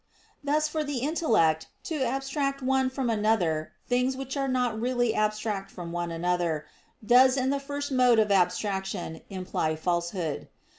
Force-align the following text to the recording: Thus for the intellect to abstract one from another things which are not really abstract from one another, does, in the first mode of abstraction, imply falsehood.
Thus 0.43 0.67
for 0.67 0.83
the 0.83 0.97
intellect 1.01 1.67
to 1.83 2.01
abstract 2.03 2.63
one 2.63 2.89
from 2.89 3.07
another 3.07 3.73
things 3.85 4.17
which 4.17 4.35
are 4.35 4.47
not 4.47 4.81
really 4.81 5.13
abstract 5.13 5.69
from 5.69 5.91
one 5.91 6.09
another, 6.09 6.65
does, 7.05 7.37
in 7.37 7.51
the 7.51 7.59
first 7.59 7.91
mode 7.91 8.17
of 8.17 8.31
abstraction, 8.31 9.21
imply 9.29 9.75
falsehood. 9.75 10.47